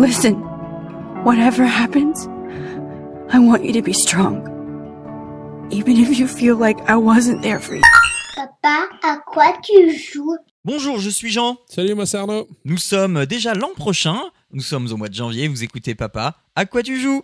[0.00, 0.36] Listen,
[1.24, 2.26] whatever happens,
[3.30, 4.40] I want you to be strong.
[5.70, 7.82] Even if you feel like I wasn't there for you.
[8.34, 10.38] Papa, à quoi tu joues?
[10.64, 11.58] Bonjour, je suis Jean.
[11.68, 12.48] Salut, moi c'est Arnaud.
[12.64, 14.18] Nous sommes déjà l'an prochain.
[14.52, 15.48] Nous sommes au mois de janvier.
[15.48, 16.34] Vous écoutez Papa.
[16.56, 17.22] À quoi tu joues?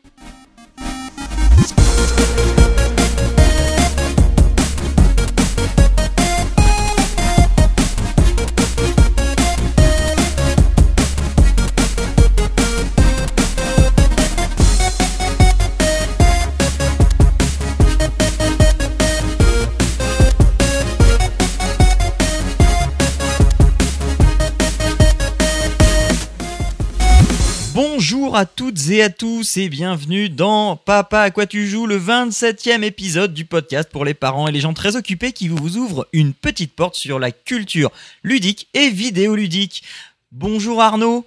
[28.37, 31.99] Bonjour à toutes et à tous et bienvenue dans Papa à quoi tu joues, le
[31.99, 36.07] 27e épisode du podcast pour les parents et les gens très occupés qui vous ouvrent
[36.13, 37.91] une petite porte sur la culture
[38.23, 39.85] ludique et vidéoludique.
[40.33, 41.25] Bonjour Arnaud,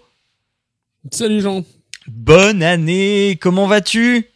[1.09, 1.65] Salut Jean.
[2.05, 4.27] bonne année, comment vas-tu?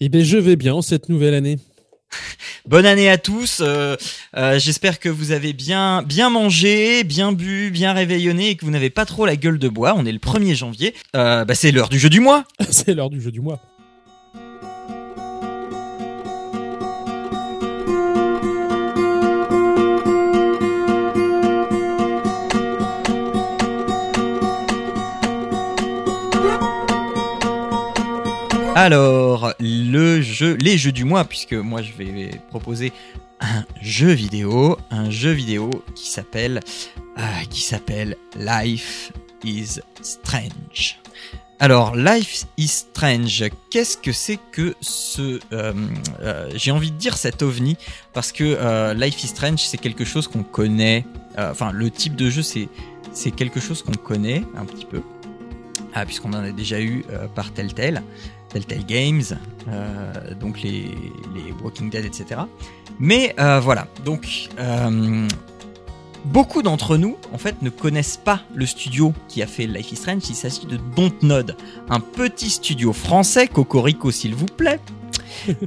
[0.00, 1.58] Eh bien, je vais bien en cette nouvelle année.
[2.66, 3.58] Bonne année à tous.
[3.60, 3.96] euh,
[4.36, 8.70] euh, J'espère que vous avez bien bien mangé, bien bu, bien réveillonné et que vous
[8.70, 9.94] n'avez pas trop la gueule de bois.
[9.96, 10.94] On est le 1er janvier.
[11.16, 12.44] Euh, bah, c'est l'heure du jeu du mois.
[12.70, 13.60] c'est l'heure du jeu du mois.
[28.80, 32.92] Alors, les jeux du mois, puisque moi je vais proposer
[33.40, 36.60] un jeu vidéo, un jeu vidéo qui s'appelle,
[37.18, 38.04] euh,
[38.38, 39.10] Life
[39.42, 41.00] is Strange.
[41.58, 45.40] Alors, Life is Strange, qu'est-ce que c'est que ce...
[45.52, 45.72] euh,
[46.20, 47.76] euh, J'ai envie de dire cet ovni,
[48.12, 51.04] parce que Life is Strange, c'est quelque chose qu'on connaît,
[51.36, 55.02] enfin, le type de jeu, c'est quelque chose qu'on connaît un petit peu,
[55.94, 57.04] ah, puisqu'on en a déjà eu
[57.34, 58.04] par Telltale.
[58.48, 59.22] Telltale Games,
[59.68, 60.90] euh, donc les,
[61.62, 62.40] Walking Dead, etc.
[62.98, 65.28] Mais euh, voilà, donc euh,
[66.24, 69.96] beaucoup d'entre nous, en fait, ne connaissent pas le studio qui a fait Life is
[69.96, 70.22] Strange.
[70.28, 71.56] Il s'agit de Dontnod,
[71.88, 74.80] un petit studio français, Cocorico s'il vous plaît,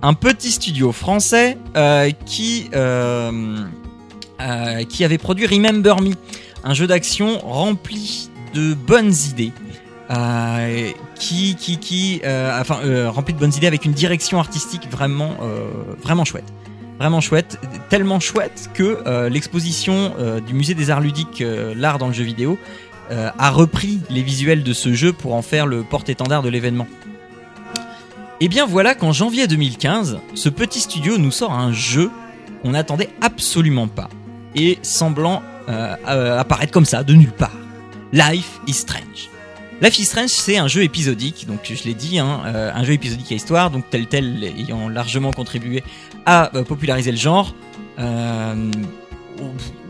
[0.01, 1.57] un petit studio français
[2.25, 3.69] qui avait
[5.17, 6.11] produit Remember Me,
[6.63, 9.51] un jeu d'action rempli de bonnes idées.
[10.11, 14.89] Euh, qui qui qui euh, enfin euh, rempli de bonnes idées avec une direction artistique
[14.89, 15.37] vraiment
[16.01, 16.51] vraiment chouette.
[16.99, 20.13] Vraiment chouette tellement chouette que l'exposition
[20.45, 21.43] du musée des arts ludiques
[21.75, 22.59] l'art dans le jeu vidéo
[23.09, 26.87] a repris les visuels de ce jeu pour en faire le porte-étendard de l'événement.
[28.39, 32.11] Et bien voilà qu'en janvier 2015 ce petit studio nous sort un jeu
[32.61, 34.09] qu'on n'attendait absolument pas
[34.53, 35.41] et semblant
[36.05, 37.57] apparaître comme ça de nulle part.
[38.13, 39.31] Life is Strange
[39.81, 42.93] Life is Strange, c'est un jeu épisodique, donc je l'ai dit, hein, euh, un jeu
[42.93, 45.83] épisodique à histoire, donc tel tel ayant largement contribué
[46.27, 47.55] à euh, populariser le genre.
[47.97, 48.71] Euh,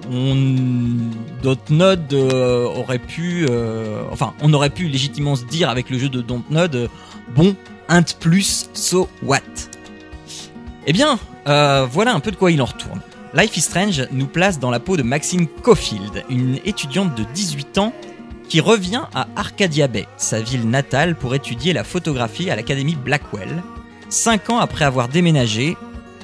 [0.09, 0.93] on,
[2.73, 6.89] aurait pu, légitimement se dire avec le jeu de Dontnod,
[7.35, 7.53] bon,
[7.89, 9.41] un de plus, so what?
[10.87, 13.01] Eh bien, voilà un peu de quoi il en retourne.
[13.33, 17.77] Life is Strange nous place dans la peau de Maxine Caulfield, une étudiante de 18
[17.77, 17.93] ans
[18.51, 23.63] qui revient à Arcadia Bay, sa ville natale, pour étudier la photographie à l'Académie Blackwell,
[24.09, 25.77] cinq ans après avoir déménagé,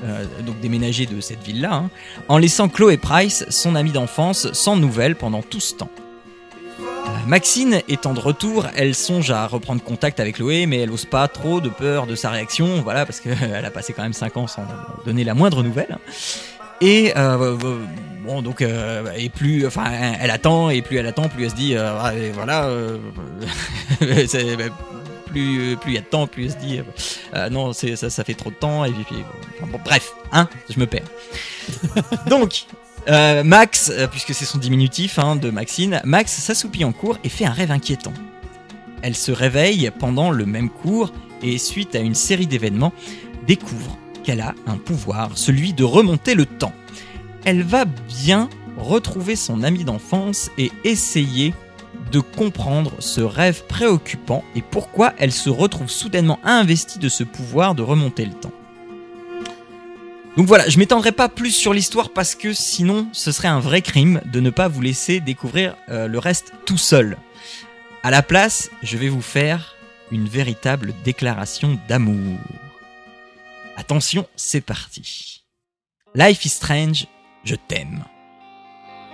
[0.03, 1.89] euh, donc déménagé de cette ville-là, hein,
[2.27, 5.89] en laissant Chloé Price, son amie d'enfance, sans nouvelles pendant tout ce temps.
[6.81, 6.83] Euh,
[7.27, 11.29] Maxine étant de retour, elle songe à reprendre contact avec Chloé, mais elle ose pas
[11.29, 14.47] trop de peur de sa réaction, voilà, parce qu'elle a passé quand même 5 ans
[14.47, 14.65] sans
[15.05, 15.97] donner la moindre nouvelle.
[16.81, 17.79] Et euh, euh,
[18.27, 19.85] bon, donc, euh, et plus, enfin,
[20.19, 22.97] elle attend, et plus elle attend, plus elle se dit, euh, ah, voilà, euh,
[23.99, 24.63] bah,
[25.25, 26.81] plus, plus il y a de temps, plus elle se dit,
[27.33, 29.23] euh, non, c'est, ça, ça fait trop de temps, et puis, puis,
[29.61, 31.07] bon, bon, bref, hein, je me perds.
[32.27, 32.65] donc,
[33.07, 37.51] Max, puisque c'est son diminutif hein, de Maxine, Max s'assoupit en cours et fait un
[37.51, 38.13] rêve inquiétant.
[39.01, 42.91] Elle se réveille pendant le même cours et suite à une série d'événements,
[43.47, 43.97] découvre
[44.27, 46.73] qu'elle a un pouvoir, celui de remonter le temps.
[47.45, 51.53] Elle va bien retrouver son ami d'enfance et essayer
[52.11, 57.73] de comprendre ce rêve préoccupant et pourquoi elle se retrouve soudainement investie de ce pouvoir
[57.73, 58.51] de remonter le temps.
[60.35, 63.81] Donc voilà, je m'étendrai pas plus sur l'histoire parce que sinon ce serait un vrai
[63.81, 67.15] crime de ne pas vous laisser découvrir euh, le reste tout seul.
[68.03, 69.77] À la place, je vais vous faire
[70.11, 72.37] une véritable déclaration d'amour.
[73.79, 75.43] Attention, c'est parti.
[76.15, 77.05] Life is Strange,
[77.43, 78.05] je t'aime.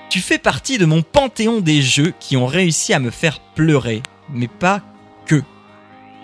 [0.10, 4.02] Tu fais partie de mon panthéon des jeux qui ont réussi à me faire pleurer,
[4.30, 4.82] mais pas
[5.26, 5.44] que.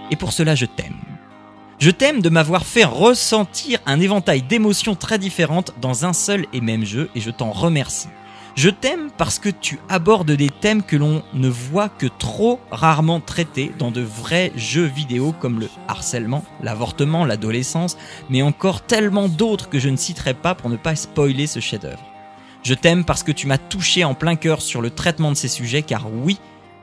[0.10, 1.02] Et pour cela, je t'aime.
[1.80, 6.62] Je t'aime de m'avoir fait ressentir un éventail d'émotions très différentes dans un seul et
[6.62, 8.08] même jeu, et je t'en remercie.
[8.60, 13.22] Je t'aime parce que tu abordes des thèmes que l'on ne voit que trop rarement
[13.22, 17.96] traités dans de vrais jeux vidéo comme le harcèlement, l'avortement, l'adolescence,
[18.30, 22.04] mais encore tellement d'autres que je ne citerai pas pour ne pas spoiler ce chef-d'œuvre.
[22.62, 25.48] Je t'aime parce que tu m'as touché en plein cœur sur le traitement de ces
[25.48, 26.38] sujets, car oui,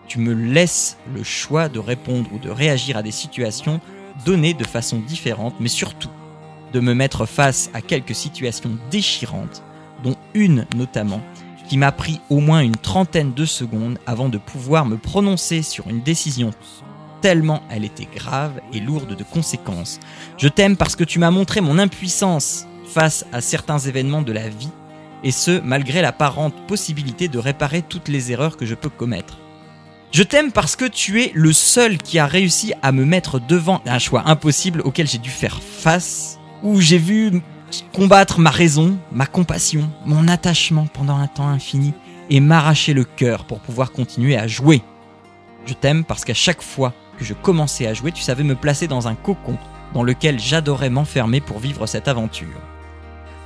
[0.09, 3.83] tu me laisses le choix de répondre ou de réagir à des situations
[4.25, 6.09] données de façon différente, mais surtout
[6.73, 9.63] de me mettre face à quelques situations déchirantes,
[10.03, 11.21] dont une notamment
[11.69, 15.89] qui m'a pris au moins une trentaine de secondes avant de pouvoir me prononcer sur
[15.89, 16.51] une décision
[17.21, 19.99] tellement elle était grave et lourde de conséquences.
[20.39, 24.49] Je t'aime parce que tu m'as montré mon impuissance face à certains événements de la
[24.49, 24.71] vie,
[25.25, 29.39] et ce, malgré l'apparente possibilité de réparer toutes les erreurs que je peux commettre.
[30.13, 33.83] Je t'aime parce que tu es le seul qui a réussi à me mettre devant
[33.87, 37.43] un choix impossible auquel j'ai dû faire face, où j'ai vu
[37.93, 41.95] combattre ma raison, ma compassion, mon attachement pendant un temps infini
[42.31, 44.83] et m'arracher le cœur pour pouvoir continuer à jouer.
[45.67, 48.89] Je t'aime parce qu'à chaque fois que je commençais à jouer, tu savais me placer
[48.89, 49.57] dans un cocon
[49.95, 52.61] dans lequel j'adorais m'enfermer pour vivre cette aventure.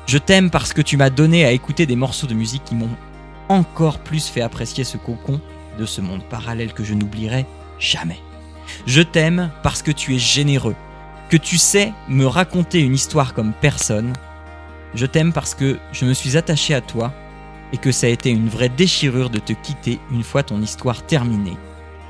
[0.06, 2.91] Je t'aime parce que tu m'as donné à écouter des morceaux de musique qui m'ont
[3.49, 5.41] encore plus fait apprécier ce cocon
[5.79, 7.47] de ce monde parallèle que je n'oublierai
[7.79, 8.19] jamais.
[8.87, 10.76] Je t'aime parce que tu es généreux,
[11.31, 14.12] que tu sais me raconter une histoire comme personne.
[14.94, 17.12] Je t'aime parce que je me suis attaché à toi
[17.73, 21.06] et que ça a été une vraie déchirure de te quitter une fois ton histoire
[21.06, 21.56] terminée.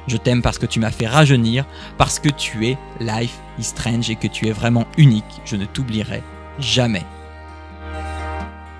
[0.06, 1.66] Je t'aime parce que tu m'as fait rajeunir,
[1.98, 5.42] parce que tu es Life is Strange et que tu es vraiment unique.
[5.44, 6.22] Je ne t'oublierai
[6.58, 7.04] jamais.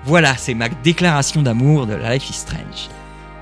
[0.05, 2.89] Voilà, c'est ma déclaration d'amour de Life is Strange.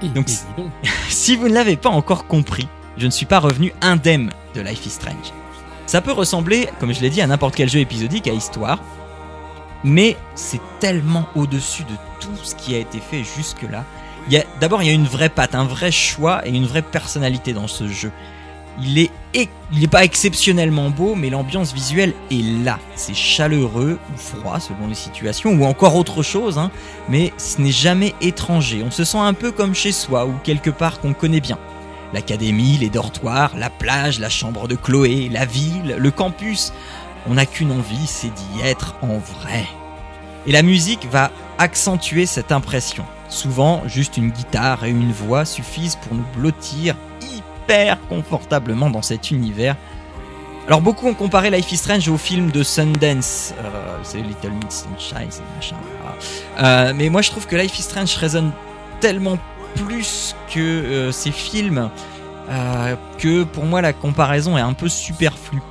[0.01, 0.69] Et Donc, dis donc.
[1.07, 2.67] Si vous ne l'avez pas encore compris,
[2.97, 5.31] je ne suis pas revenu indemne de Life is Strange.
[5.89, 8.77] Ça peut ressembler, comme je l'ai dit, à n'importe quel jeu épisodique à histoire,
[9.83, 13.83] mais c'est tellement au-dessus de tout ce qui a été fait jusque-là.
[14.61, 17.65] D'abord, il y a une vraie patte, un vrai choix et une vraie personnalité dans
[17.65, 18.11] ce jeu.
[18.79, 22.77] Il est, il est pas exceptionnellement beau, mais l'ambiance visuelle est là.
[22.95, 26.69] C'est chaleureux ou froid selon les situations, ou encore autre chose, hein,
[27.09, 28.83] mais ce n'est jamais étranger.
[28.85, 31.57] On se sent un peu comme chez soi ou quelque part qu'on connaît bien.
[32.13, 36.73] L'académie, les dortoirs, la plage, la chambre de Chloé, la ville, le campus.
[37.27, 39.67] On n'a qu'une envie, c'est d'y être en vrai.
[40.47, 43.05] Et la musique va accentuer cette impression.
[43.27, 49.29] Souvent, juste une guitare et une voix suffisent pour nous blottir hyper confortablement dans cet
[49.29, 49.75] univers.
[50.67, 54.85] Alors beaucoup ont comparé Life is Strange au film de Sundance, euh, c'est Little Miss
[54.85, 55.75] Sunshine, c'est machin.
[55.99, 56.15] voilà.
[56.89, 58.51] Euh, mais moi je trouve que Life is Strange résonne
[58.99, 59.39] tellement
[59.75, 61.89] plus que euh, ces films
[62.49, 65.61] euh, que pour moi la comparaison est un peu superflue.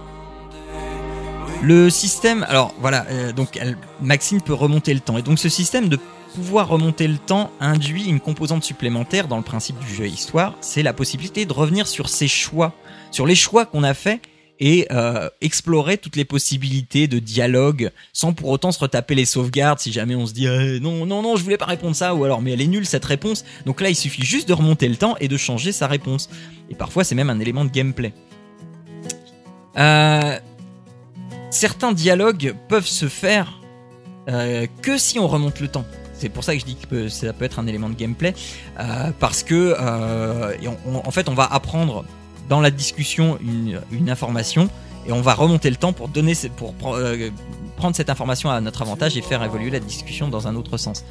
[1.60, 3.58] Le système, alors voilà, euh, donc
[4.00, 5.98] Maxine peut remonter le temps et donc ce système de
[6.34, 10.84] pouvoir remonter le temps induit une composante supplémentaire dans le principe du jeu histoire, c'est
[10.84, 12.74] la possibilité de revenir sur ses choix,
[13.10, 14.20] sur les choix qu'on a faits
[14.60, 19.78] et euh, explorer toutes les possibilités de dialogue sans pour autant se retaper les sauvegardes
[19.78, 22.25] si jamais on se dit Eh, non non non je voulais pas répondre ça ou
[22.25, 23.44] alors mais elle est nulle cette réponse.
[23.66, 26.28] Donc là il suffit juste de remonter le temps et de changer sa réponse.
[26.70, 28.12] Et parfois c'est même un élément de gameplay.
[29.76, 30.38] Euh,
[31.50, 33.60] certains dialogues peuvent se faire
[34.29, 35.84] euh, que si on remonte le temps.
[36.12, 38.34] C'est pour ça que je dis que ça peut être un élément de gameplay
[38.81, 40.53] euh, parce que euh,
[41.05, 42.05] en fait on va apprendre
[42.48, 44.69] dans la discussion une, information
[45.06, 47.31] et on va remonter le temps pour donner pour euh,
[47.76, 51.05] prendre cette information à notre avantage et faire évoluer la discussion dans un autre sens.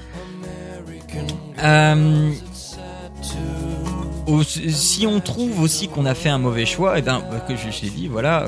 [1.64, 2.32] Euh,
[4.44, 7.82] si on trouve aussi qu'on a fait un mauvais choix, et ben euh, que je,
[7.82, 8.46] l'ai dit, voilà,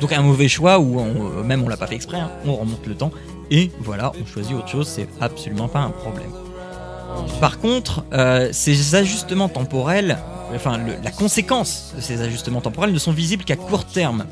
[0.00, 2.86] donc un mauvais choix où on, même on l'a pas fait exprès, hein, on remonte
[2.86, 3.12] le temps
[3.50, 6.30] et voilà, on choisit autre chose, c'est absolument pas un problème.
[7.40, 10.18] Par contre, euh, ces ajustements temporels,
[10.54, 14.24] enfin le- la conséquence de ces ajustements temporels ne sont visibles qu'à court terme.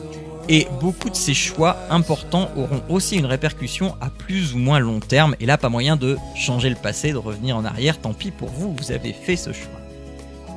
[0.51, 4.99] Et beaucoup de ces choix importants auront aussi une répercussion à plus ou moins long
[4.99, 5.35] terme.
[5.41, 7.99] Et là, pas moyen de changer le passé, de revenir en arrière.
[7.99, 9.69] Tant pis pour vous, vous avez fait ce choix.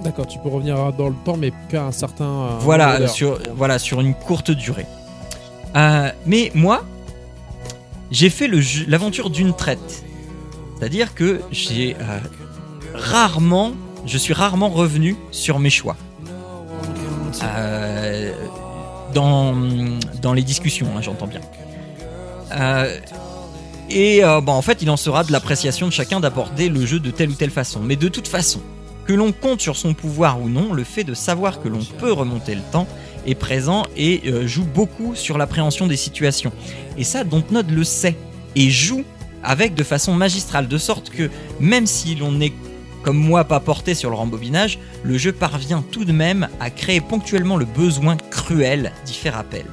[0.02, 2.24] D'accord, tu peux revenir dans le temps, mais qu'à un certain.
[2.26, 4.86] euh, Voilà, sur, voilà, sur une courte durée.
[5.76, 6.84] Euh, mais moi,
[8.12, 8.50] j'ai fait
[8.88, 10.04] l'aventure d'une traite.
[10.82, 12.18] C'est-à-dire que j'ai euh,
[12.96, 13.74] rarement,
[14.08, 15.96] je suis rarement revenu sur mes choix.
[17.44, 18.34] Euh,
[19.14, 19.56] dans,
[20.24, 21.42] dans les discussions, hein, j'entends bien.
[22.54, 22.98] Euh,
[23.92, 27.12] et bon, en fait, il en sera de l'appréciation de chacun d'aborder le jeu de
[27.12, 27.82] telle ou telle façon.
[27.82, 28.62] Mais de toute façon,
[29.06, 32.12] que l'on compte sur son pouvoir ou non, le fait de savoir que l'on peut
[32.12, 32.88] remonter le temps
[33.28, 36.52] est présent et joue beaucoup sur l'appréhension des situations.
[36.98, 38.16] Et ça, Dontnod le sait
[38.56, 39.04] et joue
[39.44, 41.30] avec de façon magistrale, de sorte que
[41.60, 42.54] même si l'on est
[43.04, 47.02] comme moi pas porté sur le rembobinage, le jeu parvient tout de même à créer
[47.02, 49.66] ponctuellement le besoin cruel d'y faire appel.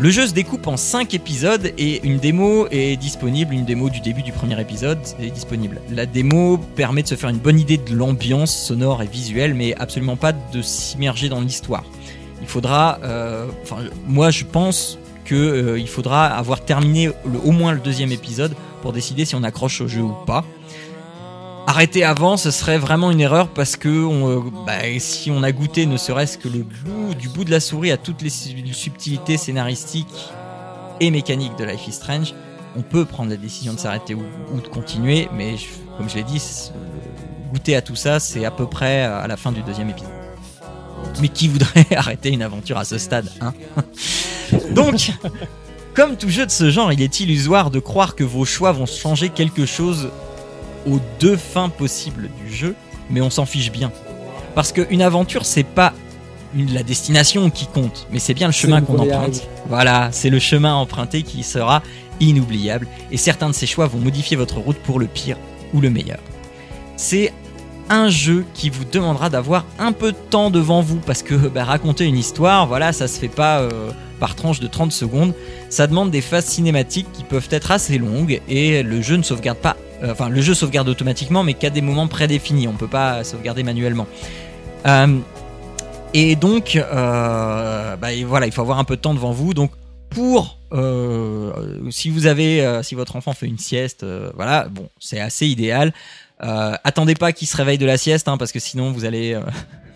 [0.00, 4.00] Le jeu se découpe en 5 épisodes et une démo est disponible, une démo du
[4.00, 5.80] début du premier épisode est disponible.
[5.88, 9.74] La démo permet de se faire une bonne idée de l'ambiance sonore et visuelle, mais
[9.76, 11.84] absolument pas de s'immerger dans l'histoire.
[12.42, 17.10] Il faudra, euh, enfin, moi je pense qu'il euh, faudra avoir terminé
[17.44, 20.44] au moins le deuxième épisode pour décider si on accroche au jeu ou pas.
[21.66, 25.86] Arrêter avant, ce serait vraiment une erreur parce que euh, bah, si on a goûté
[25.86, 29.38] ne serait-ce que le bout du bout de la souris à toutes les su- subtilités
[29.38, 30.28] scénaristiques
[31.00, 32.34] et mécaniques de Life is Strange,
[32.76, 34.20] on peut prendre la décision de s'arrêter ou,
[34.60, 35.54] de continuer, mais
[35.96, 36.36] comme je l'ai dit,
[36.74, 40.10] euh, goûter à tout ça, c'est à peu près à la fin du deuxième épisode.
[41.20, 43.54] Mais qui voudrait arrêter une aventure à ce stade, hein?
[44.74, 45.12] Donc,
[45.94, 48.86] comme tout jeu de ce genre, il est illusoire de croire que vos choix vont
[48.86, 50.10] changer quelque chose
[50.86, 52.74] aux deux fins possibles du jeu,
[53.10, 53.90] mais on s'en fiche bien.
[54.54, 55.92] Parce qu'une aventure, c'est pas
[56.56, 59.48] la destination qui compte, mais c'est bien le chemin qu'on emprunte.
[59.68, 61.82] Voilà, c'est le chemin emprunté qui sera
[62.20, 65.36] inoubliable, et certains de ces choix vont modifier votre route pour le pire
[65.72, 66.20] ou le meilleur.
[66.96, 67.32] C'est
[67.90, 71.64] un jeu qui vous demandera d'avoir un peu de temps devant vous, parce que bah,
[71.64, 73.90] raconter une histoire, voilà, ça se fait pas euh,
[74.24, 75.34] par tranche de 30 secondes,
[75.68, 79.58] ça demande des phases cinématiques qui peuvent être assez longues, et le jeu ne sauvegarde
[79.58, 82.66] pas euh, enfin le jeu sauvegarde automatiquement mais qu'à des moments prédéfinis.
[82.68, 84.06] On peut pas sauvegarder manuellement.
[84.86, 85.18] Euh,
[86.14, 89.52] et donc euh, bah, voilà il faut avoir un peu de temps devant vous.
[89.52, 89.72] Donc
[90.08, 90.58] pour
[91.90, 94.04] si vous avez si votre enfant fait une sieste
[94.34, 95.92] voilà bon c'est assez idéal.
[96.40, 99.38] Attendez pas qu'il se réveille de la sieste hein, parce que sinon vous allez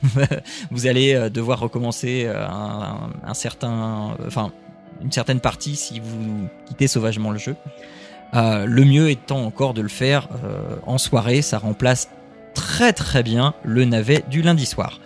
[0.71, 4.53] vous allez euh, devoir recommencer euh, un, un certain enfin
[5.03, 7.57] une certaine partie si vous quittez sauvagement le jeu
[8.35, 12.09] euh, le mieux étant encore de le faire euh, en soirée, ça remplace
[12.55, 15.01] très très bien le navet du lundi soir.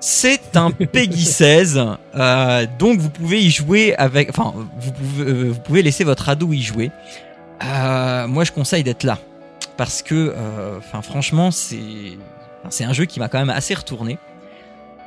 [0.00, 1.80] C'est un Peggy 16,
[2.16, 6.52] euh, donc vous pouvez y jouer avec, enfin vous pouvez, vous pouvez laisser votre ado
[6.52, 6.90] y jouer.
[7.62, 9.18] Moi je conseille d'être là
[9.76, 10.34] parce que,
[10.78, 11.78] enfin franchement c'est,
[12.70, 14.18] c'est un jeu qui m'a quand même assez retourné.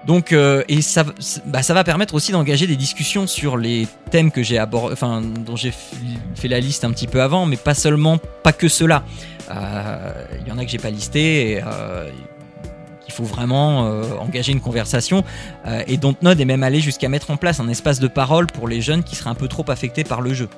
[0.05, 1.03] Donc euh, et ça,
[1.45, 5.21] bah, ça va permettre aussi d'engager des discussions sur les thèmes que j'ai abordés, enfin
[5.21, 5.73] dont j'ai
[6.35, 9.03] fait la liste un petit peu avant, mais pas seulement, pas que cela.
[9.49, 12.11] Euh, Il y en a que j'ai pas listé et euh,
[13.07, 15.23] il faut vraiment euh, engager une conversation.
[15.65, 18.67] Euh, et Dontnod est même allé jusqu'à mettre en place un espace de parole pour
[18.67, 20.49] les jeunes qui seraient un peu trop affectés par le jeu.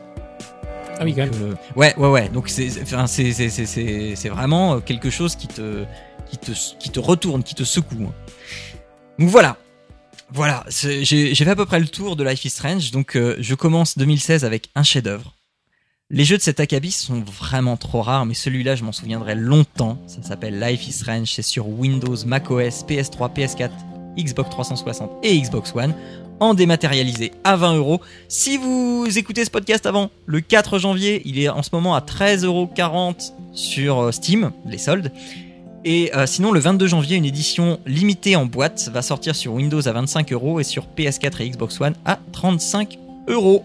[1.00, 1.32] Ah oui, quand même.
[1.42, 2.30] Euh, ouais, ouais, ouais.
[2.30, 2.68] Donc c'est,
[4.30, 5.84] vraiment quelque chose qui te,
[6.30, 8.10] qui te, qui te retourne, qui te secoue.
[9.20, 9.58] Donc voilà.
[10.30, 12.92] Voilà, j'ai fait à peu près le tour de Life is Strange.
[12.92, 15.34] Donc euh, je commence 2016 avec un chef-d'œuvre.
[16.10, 19.98] Les jeux de cet acabit sont vraiment trop rares, mais celui-là, je m'en souviendrai longtemps.
[20.08, 21.32] Ça s'appelle Life is Strange.
[21.34, 23.72] C'est sur Windows, macOS, PS3, PS4,
[24.18, 25.94] Xbox 360 et Xbox One
[26.40, 28.02] en dématérialisé à 20 euros.
[28.28, 32.00] Si vous écoutez ce podcast avant le 4 janvier, il est en ce moment à
[32.02, 32.70] 13,40 euros
[33.54, 35.12] sur euh, Steam, les soldes.
[35.86, 39.88] Et euh, sinon, le 22 janvier, une édition limitée en boîte va sortir sur Windows
[39.88, 43.64] à 25 euros et sur PS4 et Xbox One à 35 euros.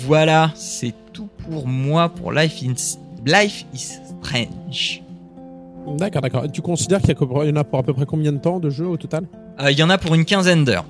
[0.00, 5.02] Voilà, c'est tout pour moi pour Life, is- Life is Strange.
[5.96, 6.44] D'accord, d'accord.
[6.52, 8.86] Tu considères qu'il y, en a pour à peu près combien de temps de jeu
[8.86, 9.24] au total?
[9.60, 10.84] Euh, Il y en a pour une quinzaine d'heures.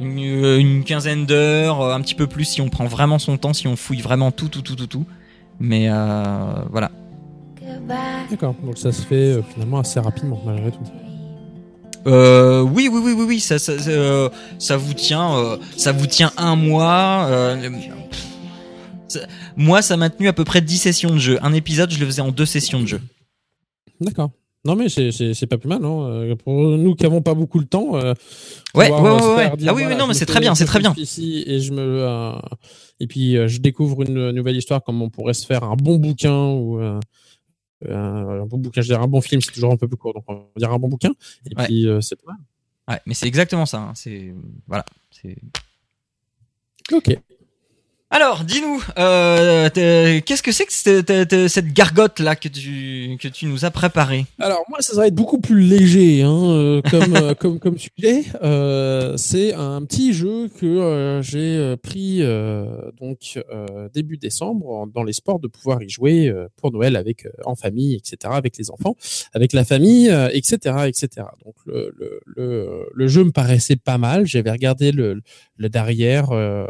[0.00, 3.52] Une, euh, une quinzaine d'heures, un petit peu plus si on prend vraiment son temps,
[3.52, 5.04] si on fouille vraiment tout, tout, tout, tout, tout.
[5.60, 6.90] Mais euh, voilà.
[8.30, 8.54] D'accord.
[8.64, 10.78] Donc ça se fait euh, finalement assez rapidement malgré tout.
[12.06, 14.28] Euh, oui, oui, oui, oui, oui, ça, ça, ça, euh,
[14.58, 17.26] ça vous tient, euh, ça vous tient un mois.
[17.28, 17.70] euh,
[19.08, 19.20] ça-
[19.56, 21.38] moi, ça m'a tenu à peu près 10 sessions de jeu.
[21.42, 23.00] Un épisode, je le faisais en deux sessions de jeu.
[24.00, 24.30] D'accord.
[24.64, 25.84] Non mais c'est- c'est c'est pas plus mal.
[25.84, 26.02] Hein.
[26.10, 27.94] Euh, Pour nous qui avons pas beaucoup le temps.
[27.96, 28.12] euh,
[28.74, 29.36] Ouais, pouvoir, ouais, euh, ouais, se ouais.
[29.44, 30.90] faire dire, Ah oui, oui, voilà, non, mais c'est très bien, un c'est très bien.
[30.90, 32.32] sacrifice Ici et je me euh,
[33.00, 35.96] et puis euh, je découvre une nouvelle histoire comme on pourrait se faire un bon
[35.96, 36.98] bouquin ou euh,
[37.88, 37.94] un,
[38.42, 38.80] un bon bouquin.
[38.80, 40.72] Je dirais un bon film, c'est toujours un peu plus court, donc on va dire
[40.72, 41.10] un bon bouquin.
[41.50, 41.64] Et Ouais.
[41.66, 42.40] puis euh, c'est pas mal.
[42.88, 43.78] Ouais, mais c'est exactement ça.
[43.80, 44.34] hein, C'est
[44.66, 45.36] voilà, c'est
[46.92, 47.18] Ok.
[48.10, 49.68] Alors, dis-nous, euh,
[50.24, 54.24] qu'est-ce que c'est que cette, cette gargote là que tu que tu nous as préparée?
[54.40, 58.24] Alors moi, ça va être beaucoup plus léger hein, euh, comme, euh, comme comme sujet.
[58.42, 62.64] Euh, c'est un petit jeu que euh, j'ai pris euh,
[62.98, 67.56] donc euh, début décembre dans l'espoir de pouvoir y jouer pour Noël avec euh, en
[67.56, 68.96] famille, etc., avec les enfants,
[69.34, 71.26] avec la famille, euh, etc., etc.
[71.44, 74.26] Donc le, le le le jeu me paraissait pas mal.
[74.26, 75.20] J'avais regardé le
[75.58, 76.64] le derrière euh,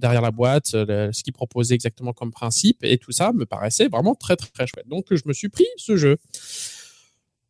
[0.00, 3.88] derrière la boîte, le- ce qu'il proposait exactement comme principe et tout ça me paraissait
[3.88, 4.88] vraiment très très, chouette.
[4.88, 6.16] Donc je me suis pris ce jeu.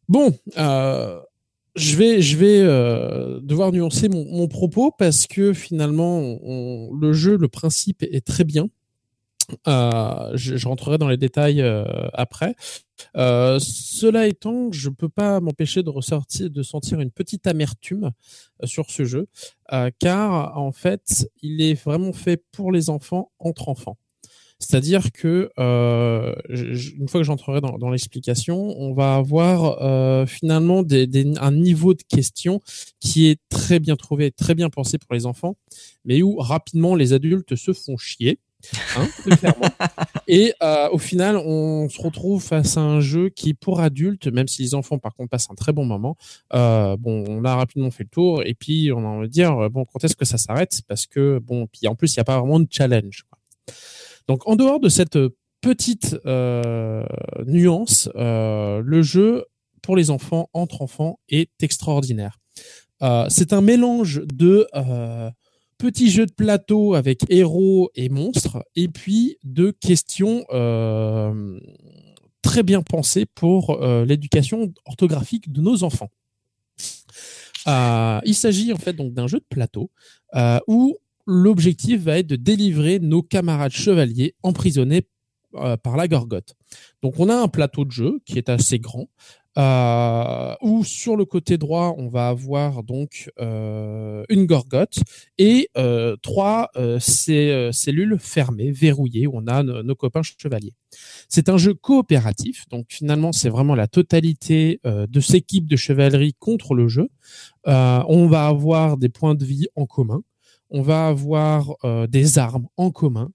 [0.09, 1.21] Bon, euh,
[1.75, 6.39] je vais, euh, devoir nuancer mon, propos parce que finalement,
[7.01, 8.69] le jeu, le principe est très bien.
[9.69, 12.55] Euh, je, je rentrerai dans les détails euh, après.
[13.17, 18.13] Euh, cela étant, je peux pas m'empêcher de ressortir, de sentir une petite amertume
[18.63, 19.27] euh, sur ce jeu,
[19.73, 23.97] euh, car en fait, il est vraiment fait pour les enfants entre enfants.
[24.59, 31.09] C'est-à-dire que euh, une fois que j'entrerai dans, dans l'explication, on va avoir finalement des,
[31.09, 32.61] des- un niveau de question
[33.01, 35.57] qui est très bien trouvé, très bien pensé pour les enfants,
[36.05, 38.39] mais où rapidement les adultes se font chier.
[38.97, 39.09] Hein.
[40.29, 44.49] Et euh, au final, on se retrouve face à un jeu qui, pour adultes, même
[44.49, 46.17] si les enfants par contre passent un très bon moment,
[46.55, 49.57] euh, bon, on a rapidement fait le tour et puis on a envie de dire
[49.59, 50.81] euh, bon, quand est-ce que ça s'arrête?
[50.89, 53.25] Parce que bon, puis en plus il n'y a pas vraiment de challenge.
[54.29, 55.19] Donc en dehors de cette
[55.61, 56.17] petite
[57.47, 59.45] nuance, le jeu
[59.83, 62.39] pour les enfants entre enfants est extraordinaire.
[63.29, 64.67] C'est un mélange de
[65.83, 71.59] petits jeux de plateau avec héros et monstres, et puis de questions euh,
[72.41, 76.11] très bien pensées pour euh, l'éducation orthographique de nos enfants.
[77.67, 79.91] Euh, il s'agit en fait donc d'un jeu de plateau
[80.69, 80.97] où
[81.27, 85.03] l'objectif va être de délivrer nos camarades chevaliers emprisonnés
[85.83, 86.55] par la gorgotte.
[87.03, 89.09] Donc on a un plateau de jeu qui est assez grand,
[89.59, 94.99] euh, où sur le côté droit on va avoir donc euh, une gorgotte
[95.39, 100.73] et euh, trois euh, euh, cellules fermées, verrouillées, où on a nos, copains chevaliers.
[101.29, 106.35] C'est un jeu coopératif, donc finalement c'est vraiment la totalité de ces équipes de chevalerie
[106.39, 107.09] contre le jeu.
[107.67, 110.23] On va avoir des points de vie en commun,
[110.71, 111.75] on va avoir
[112.09, 113.31] des armes en commun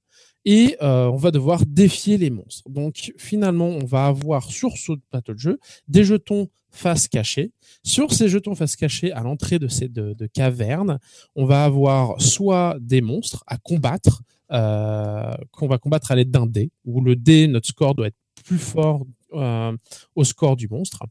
[0.47, 2.69] et euh, on va devoir défier les monstres.
[2.69, 7.51] Donc finalement, on va avoir sur ce plateau de jeu des jetons face cachée.
[7.83, 10.99] Sur ces jetons face cachée, à l'entrée de ces de, de cavernes,
[11.36, 14.21] on va avoir soit des monstres à combattre,
[14.53, 18.15] euh, qu'on va combattre à l'aide d'un dé, où le dé, notre score doit être
[18.45, 19.75] plus fort euh,
[20.15, 21.03] au score du monstre.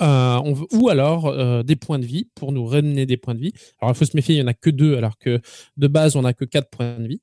[0.00, 3.52] Ou alors des points de vie pour nous ramener des points de vie.
[3.80, 5.42] Alors il faut se méfier, il y en a que deux, alors que
[5.76, 7.20] de base on a que quatre points de vie.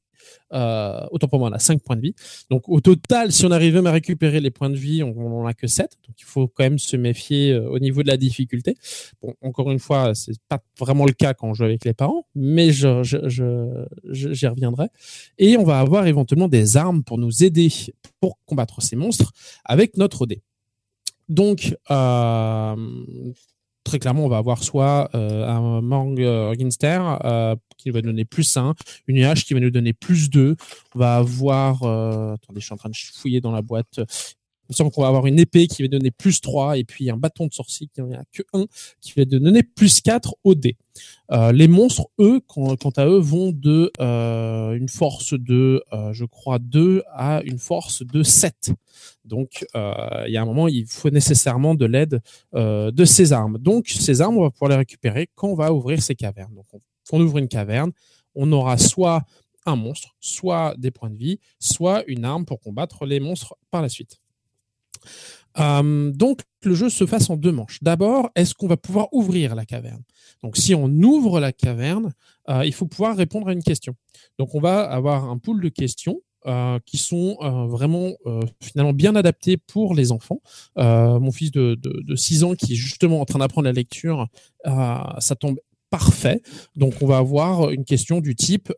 [0.53, 2.15] Euh, autant pour moi, on a 5 points de vie.
[2.49, 5.45] Donc au total, si on arrive même à récupérer les points de vie, on n'en
[5.45, 5.97] a que 7.
[6.07, 8.75] Donc il faut quand même se méfier euh, au niveau de la difficulté.
[9.21, 12.25] Bon, encore une fois, c'est pas vraiment le cas quand on joue avec les parents,
[12.35, 12.87] mais j'y
[14.47, 14.87] reviendrai.
[15.37, 17.69] Et on va avoir éventuellement des armes pour nous aider
[18.19, 19.31] pour combattre ces monstres
[19.65, 20.41] avec notre dé.
[21.29, 22.75] Donc, euh,
[23.91, 28.55] très clairement, on va avoir soit euh, un Morgenster euh, qui va nous donner plus
[28.55, 28.73] 1,
[29.07, 30.55] une IH qui va nous donner plus 2.
[30.95, 31.83] On va avoir...
[31.83, 33.99] Euh, attendez, je suis en train de fouiller dans la boîte.
[34.71, 37.17] Me semble qu'on va avoir une épée qui va donner plus 3 et puis un
[37.17, 38.67] bâton de sorcier qui n'en a que 1
[39.01, 40.77] qui va donner plus 4 au dé.
[41.29, 46.23] Euh, les monstres, eux, quant, à eux, vont de euh, une force de, euh, je
[46.23, 48.71] crois, 2 à une force de 7.
[49.25, 52.21] Donc, il y a un moment, il faut nécessairement de l'aide
[52.53, 53.57] de ces armes.
[53.57, 56.55] Donc, ces armes, on va pouvoir les récupérer quand on va ouvrir ces cavernes.
[56.55, 56.79] Donc, on,
[57.11, 57.91] on ouvre une caverne,
[58.35, 59.23] on aura soit
[59.65, 63.81] un monstre, soit des points de vie, soit une arme pour combattre les monstres par
[63.81, 64.20] la suite.
[65.59, 67.79] Euh, donc, le jeu se fasse en deux manches.
[67.81, 70.03] D'abord, est-ce qu'on va pouvoir ouvrir la caverne?
[70.43, 72.13] Donc, si on ouvre la caverne,
[72.49, 73.95] euh, il faut pouvoir répondre à une question.
[74.39, 77.37] Donc, on va avoir un pool de questions euh, qui sont
[77.67, 78.13] vraiment
[78.61, 80.41] finalement bien adaptés pour les enfants.
[80.77, 84.27] Mon fils de, de, de 6 ans qui est justement en train d'apprendre la lecture,
[84.65, 85.59] ça tombe
[85.89, 86.41] parfait.
[86.75, 88.71] Donc, on va avoir une question du type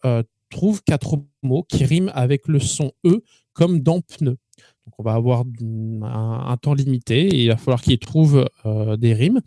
[0.53, 4.37] trouve quatre mots qui riment avec le son E comme dans pneu.
[4.85, 8.97] Donc on va avoir un, un, temps limité et il va falloir qu'il trouve euh,
[8.97, 9.41] des rimes.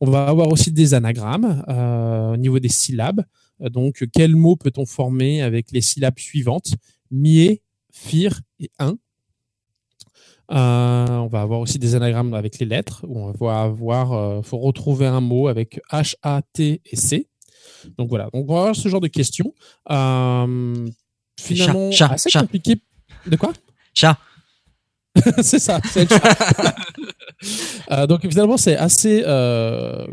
[0.00, 3.24] On va avoir aussi des anagrammes euh, au niveau des syllabes.
[3.60, 6.74] Donc quel mot peut-on former avec les syllabes suivantes?
[7.10, 8.96] Mier, fir et un.
[10.50, 14.58] Euh, on va avoir aussi des anagrammes avec les lettres où on va avoir, faut
[14.58, 17.28] retrouver un mot avec H, A, T et C.
[17.96, 19.54] Donc voilà, donc on va avoir ce genre de questions.
[21.40, 22.40] Finalement Chat, chat, assez chat.
[22.40, 22.76] compliqué.
[23.26, 23.52] De quoi?
[23.94, 24.18] Chat.
[25.42, 26.08] c'est ça, c'est.
[27.90, 30.06] Euh, donc finalement, c'est assez euh,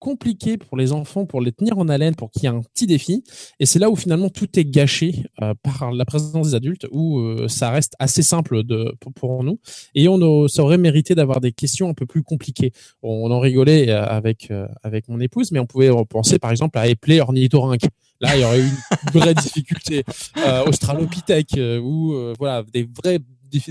[0.00, 2.86] compliqué pour les enfants, pour les tenir en haleine, pour qu'il y ait un petit
[2.86, 3.24] défi.
[3.58, 7.20] Et c'est là où finalement tout est gâché euh, par la présence des adultes, où
[7.20, 9.60] euh, ça reste assez simple de, pour, pour nous.
[9.94, 12.72] Et on a- ça aurait mérité d'avoir des questions un peu plus compliquées.
[13.02, 17.20] On en rigolait avec avec mon épouse, mais on pouvait penser par exemple à épeler
[17.20, 17.86] ornithorynque.
[18.20, 20.04] Là, il y aurait eu une vraie difficulté.
[20.46, 23.20] Euh, Australopithèque, ou voilà, des diffi-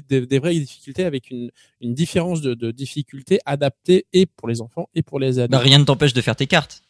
[0.10, 4.62] des, des vraies difficultés avec une, une différence de, de difficulté adaptée et pour les
[4.62, 5.52] enfants et pour les adultes.
[5.52, 6.82] Bah, rien ne t'empêche de faire tes cartes.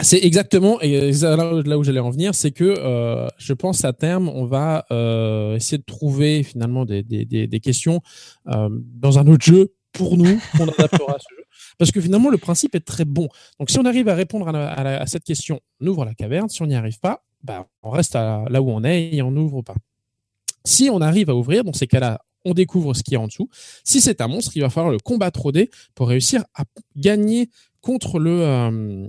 [0.00, 4.28] C'est exactement et là, où j'allais en venir, c'est que euh, je pense à terme
[4.28, 8.00] on va euh, essayer de trouver finalement des, des, des, des questions
[8.48, 11.42] euh, dans un autre jeu pour nous qu'on adaptera à ce jeu.
[11.78, 13.28] Parce que finalement le principe est très bon.
[13.58, 16.04] Donc si on arrive à répondre à, la- à la- à cette question, on ouvre
[16.04, 16.48] la caverne.
[16.48, 19.32] Si on n'y arrive pas, bah, on reste à- là où on est et on
[19.32, 19.74] n'ouvre pas.
[20.68, 23.26] Si on arrive à ouvrir, dans ces cas-là, on découvre ce qu'il y a en
[23.26, 23.48] dessous.
[23.84, 27.48] Si c'est un monstre, il va falloir le combattre au dé pour réussir à gagner
[27.80, 29.08] contre le euh,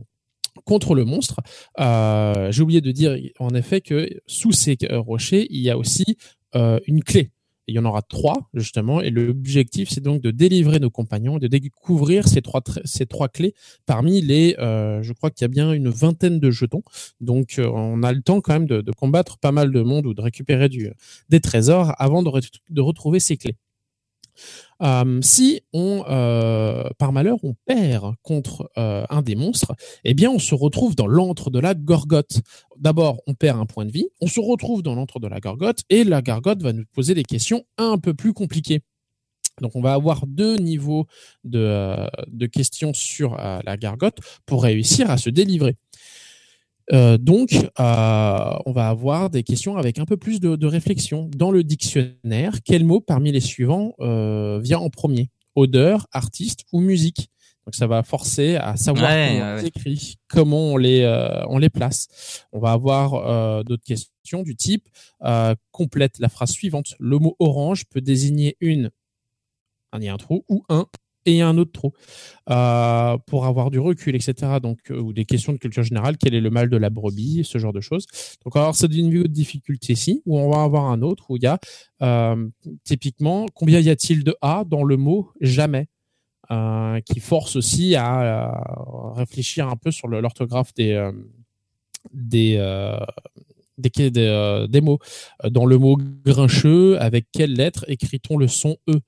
[0.63, 1.41] contre le monstre.
[1.80, 6.17] Euh, J'ai oublié de dire en effet que sous ces rochers, il y a aussi
[6.56, 7.30] euh, une clé.
[7.70, 11.38] Et il y en aura trois justement, et l'objectif c'est donc de délivrer nos compagnons,
[11.38, 13.54] de découvrir ces trois clés
[13.86, 16.82] parmi les, euh, je crois qu'il y a bien une vingtaine de jetons.
[17.22, 20.16] Donc euh, on a le temps quand même de, combattre pas mal de monde ou
[20.16, 20.68] de récupérer
[21.30, 23.56] des trésors avant de retrouver ces clés.
[24.82, 29.73] Euh, si on, euh, par malheur, on perd contre euh, un des monstres,
[30.04, 32.41] eh bien, on se retrouve dans l'antre de la Gorgotte.
[32.78, 35.82] D'abord, on perd un point de vie, on se retrouve dans l'antre de la Gorgotte,
[35.89, 38.82] et la Gorgotte va nous poser des questions un peu plus compliquées.
[39.62, 41.06] Donc, on va avoir deux niveaux
[41.43, 42.08] de,
[42.47, 45.75] questions sur la Gargotte pour réussir à se délivrer.
[46.91, 51.30] Euh, donc, euh, on va avoir des questions avec un peu plus de, de réflexion.
[51.36, 55.30] Dans le dictionnaire, quel mot parmi les suivants euh, vient en premier?
[55.56, 57.30] Odeur, artiste ou musique?
[57.65, 61.45] Donc, ça va forcer à savoir Ouais, comment ouais, on écrit, comment on les, euh,
[61.47, 62.08] on les place.
[62.52, 64.88] On va avoir euh, d'autres questions du type
[65.23, 66.95] euh, complète la phrase suivante.
[66.99, 68.89] Le mot orange peut désigner une,
[69.91, 70.88] un, il y a un trou, ou un
[71.26, 71.94] et un autre trou.
[72.50, 74.34] Euh, pour avoir du recul, etc.
[74.60, 77.44] Donc, euh, ou des questions de culture générale, quel est le mal de la brebis,
[77.44, 78.08] ce genre de choses.
[78.44, 81.38] Donc, alors, c'est une niveau de difficulté ici, où on va avoir un autre où
[81.38, 81.60] il y a
[82.02, 82.48] euh,
[82.86, 85.90] typiquement combien y a-t-il de A dans le mot jamais,
[86.50, 88.64] euh, qui force aussi à,
[89.16, 91.12] réfléchir un peu sur l'orthographe des
[92.12, 92.58] des
[93.78, 95.00] des, des, mots.
[95.52, 99.00] Dans le mot grincheux, avec quelle lettre écrit-on le son E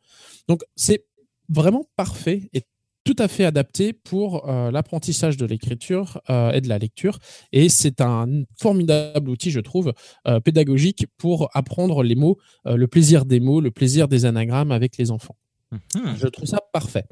[0.48, 1.06] Donc, c'est
[1.52, 2.64] vraiment parfait et
[3.04, 7.18] tout à fait adapté pour euh, l'apprentissage de l'écriture euh, et de la lecture.
[7.52, 9.94] Et c'est un formidable outil, je trouve,
[10.28, 14.98] euh, pédagogique pour apprendre les mots, le plaisir des mots, le plaisir des anagrammes avec
[14.98, 15.36] les enfants.
[15.72, 16.16] Mhm.
[16.18, 17.06] Je trouve ça parfait.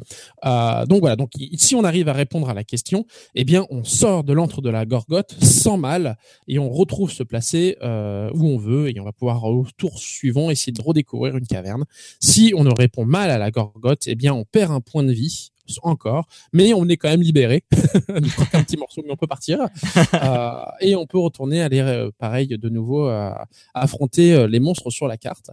[0.46, 3.84] Euh, donc voilà, donc si on arrive à répondre à la question, eh bien on
[3.84, 6.18] sort de l'antre de la gorgotte sans mal
[6.48, 9.98] et on retrouve se placer euh, où on veut et on va pouvoir au tour
[10.00, 11.86] suivant essayer de redécouvrir une caverne.
[12.20, 15.14] Si on ne répond mal à la gorgotte, eh bien on perd un point de
[15.14, 15.52] vie
[15.84, 17.64] encore, mais on est quand même libéré.
[18.54, 19.60] Un petit morceau, mais on peut partir
[20.14, 23.32] Euh, et on peut retourner aller euh, pareil de nouveau euh,
[23.74, 25.52] affronter les monstres sur la carte.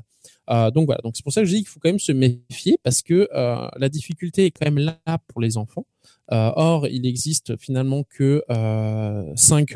[0.50, 2.12] Euh, donc voilà, donc c'est pour ça que je dis qu'il faut quand même se
[2.12, 5.86] méfier parce que euh, la difficulté est quand même là pour les enfants.
[6.32, 8.42] Euh, or, il existe finalement que
[9.36, 9.74] 5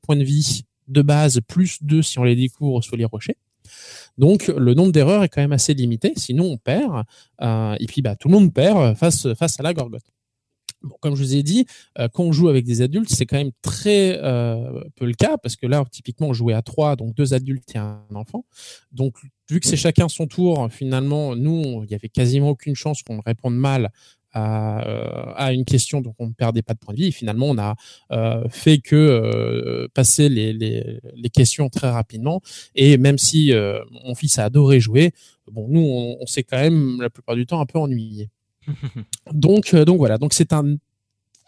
[0.00, 3.36] points de vie de base plus 2 si on les découvre sous les rochers.
[4.18, 7.04] Donc le nombre d'erreurs est quand même assez limité, sinon on perd.
[7.40, 10.04] Euh, et puis bah, tout le monde perd face, face à la gorgotte.
[10.82, 11.66] Bon, comme je vous ai dit,
[11.98, 15.36] euh, quand on joue avec des adultes, c'est quand même très euh, peu le cas
[15.36, 18.44] parce que là, typiquement, on jouait à trois, donc deux adultes et un enfant.
[18.92, 19.16] Donc,
[19.50, 23.20] vu que c'est chacun son tour, finalement, nous, il y avait quasiment aucune chance qu'on
[23.20, 23.90] réponde mal
[24.32, 27.08] à, euh, à une question, donc on ne perdait pas de points de vie.
[27.08, 27.74] Et finalement, on a
[28.12, 32.40] euh, fait que euh, passer les, les, les questions très rapidement.
[32.74, 35.12] Et même si euh, mon fils a adoré jouer,
[35.50, 38.30] bon, nous, on, on s'est quand même la plupart du temps un peu ennuyé.
[39.32, 40.76] Donc, euh, donc voilà, donc c'est un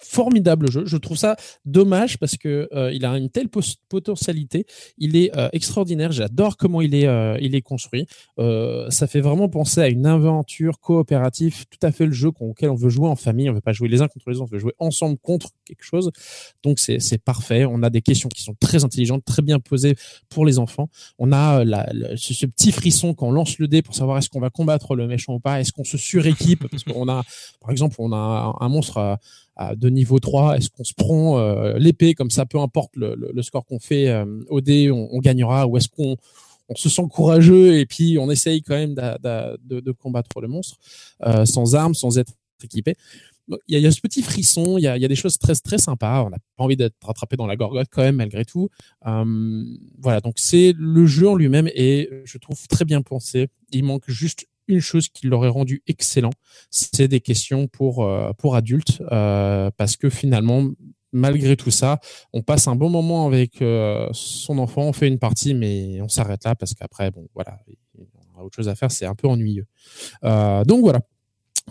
[0.03, 0.85] formidable jeu.
[0.87, 3.49] Je trouve ça dommage parce que euh, il a une telle
[3.89, 4.67] potentialité.
[4.99, 6.13] Il est euh, extraordinaire.
[6.13, 8.07] J'adore comment il est, euh, il est construit.
[8.39, 12.71] Euh, ça fait vraiment penser à une aventure coopérative, tout à fait le jeu auquel
[12.71, 13.51] on veut jouer en famille.
[13.51, 15.85] On veut pas jouer les uns contre les autres, on veut jouer ensemble contre quelque
[15.85, 16.11] chose.
[16.63, 17.65] Donc c'est parfait.
[17.65, 19.97] On a des questions qui sont très intelligentes, très bien posées
[20.29, 20.89] pour les enfants.
[21.19, 21.87] On a euh, la,
[22.17, 25.07] ce, petit frisson quand on lance le dé pour savoir est-ce qu'on va combattre le
[25.07, 25.61] méchant ou pas.
[25.61, 26.67] Est-ce qu'on se suréquipe?
[26.69, 27.23] Parce qu'on a,
[27.61, 29.19] par exemple, on a un, monstre à, à
[29.77, 33.31] de niveau 3, est-ce qu'on se prend euh, l'épée comme ça, peu importe le, le-
[33.35, 36.17] le score qu'on fait euh, au dé, on, on gagnera, ou est-ce qu'on
[36.69, 40.77] on se sent courageux et puis on essaye quand même de, de combattre le monstre
[41.27, 42.95] euh, sans armes, sans être équipé.
[43.67, 45.55] Il y, y a ce petit frisson, il y a, y a des choses très
[45.57, 46.23] très sympas.
[46.25, 48.69] On n'a pas envie d'être rattrapé dans la gorgotte quand même malgré tout.
[49.09, 49.65] Euh,
[49.99, 53.49] voilà, donc c'est le jeu en lui-même et je trouve très bien pensé.
[53.73, 56.31] Il manque juste une chose qui l'aurait rendu excellent,
[56.71, 60.69] c'est des questions pour euh, pour adultes euh, parce que finalement
[61.13, 61.99] malgré tout ça,
[62.33, 66.09] on passe un bon moment avec euh, son enfant, on fait une partie mais on
[66.09, 67.59] s'arrête là parce qu'après bon voilà,
[67.99, 69.67] on a autre chose à faire, c'est un peu ennuyeux.
[70.23, 71.01] Donc voilà.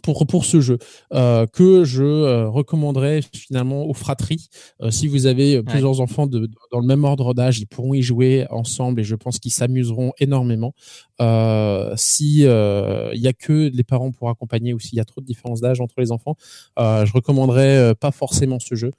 [0.04, 0.78] Pour, pour ce jeu
[1.13, 4.47] euh, que je euh, recommanderais finalement aux fratries.
[4.82, 7.65] Euh, si vous avez euh, plusieurs enfants de, de- dans le même ordre d'âge ils
[7.65, 10.73] pourront y jouer ensemble et je pense qu'ils s'amuseront énormément.
[11.21, 15.06] Euh, si euh, il y a que les parents pour accompagner ou s'il y a
[15.06, 16.36] trop de différence d'âge entre les enfants,
[16.78, 18.91] euh, je recommanderais pas forcément ce jeu,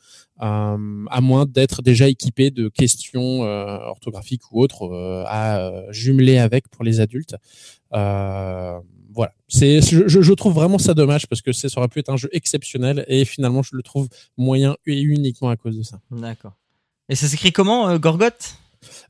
[0.42, 6.36] euh, à moins d'être déjà équipé de questions euh, orthographiques ou autres euh, à jumeler
[6.38, 7.36] avec pour les adultes.
[7.94, 8.78] Euh,
[9.12, 12.16] voilà, c'est je, je- trouve vraiment ça dommage parce que ça aurait pu être un
[12.16, 16.00] jeu exceptionnel et finalement je le trouve moyen et uniquement à cause de ça.
[16.10, 16.52] D'accord.
[17.08, 18.56] Et ça s'écrit comment, euh, Gorgotte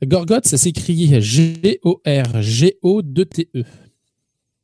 [0.03, 3.59] Gorgotte, ça s'écrit G-O-R-G-O-2-T-E.
[3.59, 3.63] E.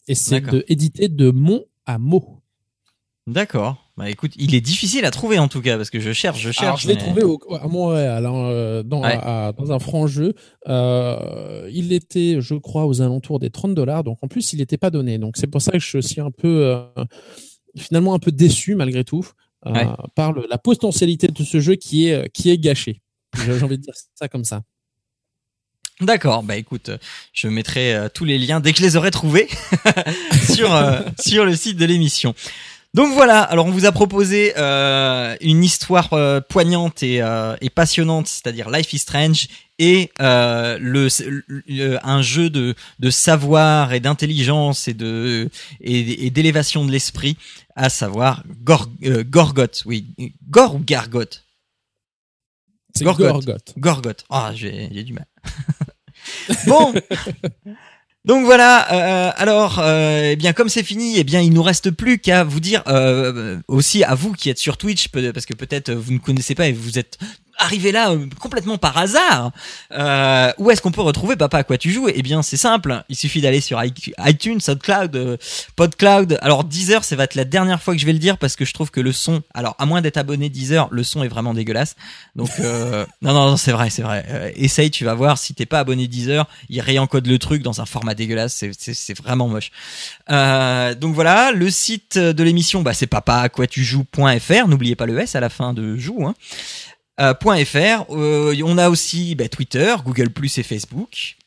[0.08, 2.42] Et c'est de, édité de mot à mot.
[3.28, 3.87] D'accord.
[3.98, 6.52] Bah écoute, il est difficile à trouver en tout cas parce que je cherche, je
[6.52, 6.64] cherche.
[6.64, 9.18] Alors, je l'ai mais- trouvé au, à Montréal, hein, euh, dans, Ouais.
[9.20, 10.36] à- dans un franc jeu.
[10.68, 14.04] Euh, il était, je crois, aux alentours des 30 dollars.
[14.04, 15.18] Donc, en plus, il n'était pas donné.
[15.18, 16.84] Donc, c'est pour ça que je suis un peu, euh,
[17.76, 19.26] finalement, un peu déçu malgré tout
[19.66, 19.88] euh, Ouais.
[20.14, 23.02] par le- la potentialité de ce jeu qui est, qui est gâché.
[23.46, 24.62] J'ai envie de dire ça comme ça.
[26.00, 26.44] D'accord.
[26.44, 26.92] Bah écoute,
[27.34, 29.48] je mettrai euh, tous les liens dès que je les aurai trouvés
[30.54, 32.36] sur euh, sur le site de l'émission.
[32.98, 37.70] Donc voilà, alors on vous a proposé euh, une histoire euh, poignante et, euh, et
[37.70, 41.08] passionnante, c'est-à-dire Life is Strange, et euh, le,
[41.68, 45.48] le- un jeu de, de savoir et d'intelligence et de
[45.80, 47.38] et, et d'élévation de l'esprit,
[47.76, 50.08] à savoir Gor, euh, Gorgoth, oui,
[50.50, 51.44] Gor ou Gargoth?
[53.00, 53.30] Gorgotte.
[53.78, 54.26] Gorgoth.
[54.32, 55.28] Ah, j'ai j'ai du mal.
[56.66, 56.96] bon.
[58.28, 58.92] Donc voilà.
[58.92, 62.44] euh, alors, euh, eh bien, comme c'est fini, eh bien, il nous reste plus qu'à
[62.44, 66.18] vous dire euh, aussi à vous qui êtes sur Twitch, parce que peut-être vous ne
[66.20, 67.18] connaissez pas et vous êtes
[67.58, 69.52] arrivé là euh, complètement par hasard.
[69.92, 72.10] Euh, où est-ce qu'on peut retrouver Papa à quoi tu joues?
[72.14, 73.04] Eh bien, c'est simple.
[73.10, 75.38] Il suffit d'aller sur iTunes, SoundCloud, euh,
[75.76, 76.38] PodCloud.
[76.42, 78.66] Alors Deezer, ça va être la dernière fois que je vais le dire parce que
[78.66, 81.54] je trouve que le son, alors à moins d'être abonné Deezer, le son est vraiment
[81.54, 81.96] dégueulasse.
[82.36, 84.26] Donc euh, non non non c'est vrai c'est vrai.
[84.30, 87.82] Euh, essaye tu vas voir si t'es pas abonné Deezer, il réencode le truc dans
[87.82, 89.72] un format dégueulasse, c'est c'est c'est vraiment moche.
[90.30, 95.40] Euh, donc voilà, le site de l'émission bah c'est papa-à-quoi-tu-joues.fr, n'oubliez pas le S à
[95.40, 96.36] la fin de joue hein.
[97.20, 97.34] Euh,
[97.66, 101.38] .fr, Euh, on a aussi bah, Twitter, Google Plus et Facebook.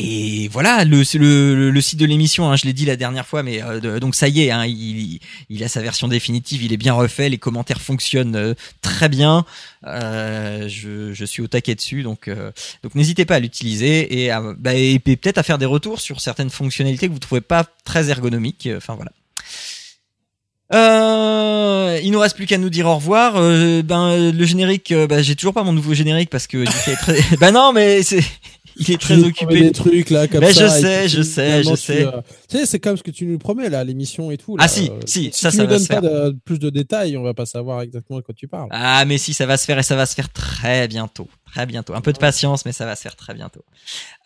[0.00, 3.42] Et voilà, le, le, le, site de l'émission, hein, je l'ai dit la dernière fois,
[3.42, 6.76] mais euh, donc ça y est, hein, il, il a sa version définitive, il est
[6.76, 9.44] bien refait, les commentaires fonctionnent euh, très bien.
[9.84, 12.52] Euh, je, je suis au taquet dessus, donc euh,
[12.84, 16.20] donc n'hésitez pas à l'utiliser et, à, bah, et peut-être à faire des retours sur
[16.20, 18.68] certaines fonctionnalités que vous trouvez pas très ergonomiques.
[18.76, 19.10] Enfin voilà.
[20.74, 23.34] Euh, il nous reste plus qu'à nous dire au revoir.
[23.36, 26.64] Euh, ben le générique, euh, bah, j'ai toujours pas mon nouveau générique parce que
[27.40, 28.22] bah non, mais c'est
[28.78, 29.60] il est très occupé.
[29.60, 30.66] Des trucs là comme Mais ça.
[30.68, 32.06] je et sais, puis je sais, je tu, sais.
[32.06, 34.56] euh, Tu sais, c'est comme ce que tu nous promets là, l'émission et tout.
[34.56, 34.64] Là.
[34.64, 36.02] Ah, si, Euh, si, si ça, tu ça nous va se pas faire.
[36.02, 38.68] de, plus de détails, on va pas savoir exactement de quoi tu parles.
[38.70, 41.66] Ah mais si ça va se faire et ça va se faire très bientôt, très
[41.66, 41.94] bientôt.
[41.94, 43.64] Un peu de patience, mais ça va se faire très bientôt.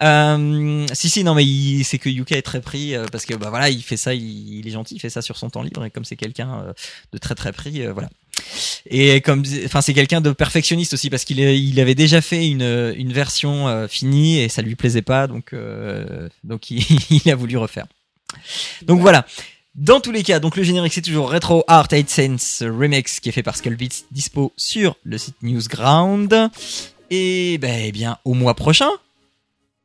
[0.02, 1.44] Euh, si si non mais
[1.84, 4.58] c'est que Yuka est très pris euh, parce que bah voilà il fait ça, il,
[4.58, 6.72] il est gentil, il fait ça sur son temps libre et comme c'est quelqu'un
[7.12, 8.08] de très très pris, euh, voilà.
[8.86, 12.94] Et comme enfin c'est quelqu'un de perfectionniste aussi parce qu'il il avait déjà fait une
[12.96, 17.34] une version euh, finie et ça lui plaisait pas donc euh, donc il, il a
[17.34, 17.86] voulu refaire.
[18.82, 19.26] Donc voilà.
[19.74, 23.30] Dans tous les cas, donc le générique c'est toujours Retro Art 8 Sense Remix qui
[23.30, 26.50] est fait par Skullbeats, dispo sur le site Newsground.
[27.10, 28.90] Et ben eh bien au mois prochain.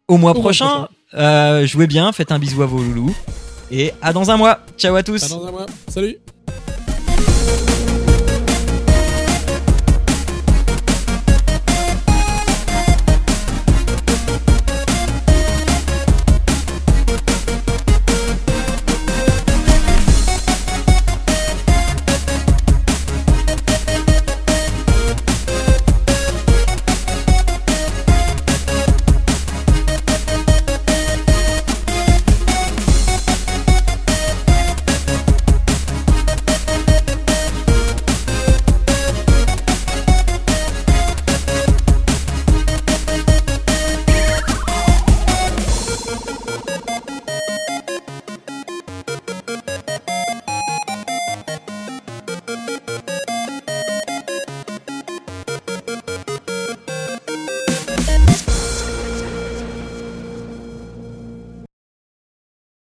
[0.08, 3.16] Au mois mois prochain, euh, jouez bien, faites un bisou à vos loulous.
[3.72, 4.60] Et à dans un mois.
[4.78, 5.24] Ciao à tous.
[5.24, 5.66] À dans un mois.
[5.90, 6.18] Salut.